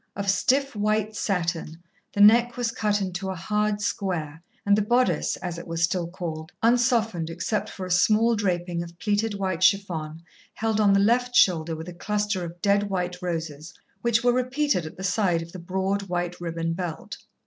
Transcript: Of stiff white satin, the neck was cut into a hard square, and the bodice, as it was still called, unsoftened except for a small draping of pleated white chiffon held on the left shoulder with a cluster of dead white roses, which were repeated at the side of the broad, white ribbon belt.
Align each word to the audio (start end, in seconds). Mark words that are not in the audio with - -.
Of 0.15 0.31
stiff 0.31 0.75
white 0.75 1.15
satin, 1.15 1.77
the 2.13 2.21
neck 2.21 2.57
was 2.57 2.71
cut 2.71 3.01
into 3.01 3.29
a 3.29 3.35
hard 3.35 3.81
square, 3.81 4.41
and 4.65 4.75
the 4.75 4.81
bodice, 4.81 5.35
as 5.35 5.59
it 5.59 5.67
was 5.67 5.83
still 5.83 6.07
called, 6.07 6.51
unsoftened 6.63 7.29
except 7.29 7.69
for 7.69 7.85
a 7.85 7.91
small 7.91 8.35
draping 8.35 8.81
of 8.81 8.97
pleated 8.97 9.35
white 9.35 9.61
chiffon 9.61 10.23
held 10.55 10.81
on 10.81 10.93
the 10.93 10.99
left 10.99 11.35
shoulder 11.35 11.75
with 11.75 11.87
a 11.87 11.93
cluster 11.93 12.43
of 12.43 12.63
dead 12.63 12.89
white 12.89 13.21
roses, 13.21 13.75
which 14.01 14.23
were 14.23 14.33
repeated 14.33 14.87
at 14.87 14.97
the 14.97 15.03
side 15.03 15.43
of 15.43 15.51
the 15.51 15.59
broad, 15.59 16.01
white 16.09 16.41
ribbon 16.41 16.73
belt. 16.73 17.19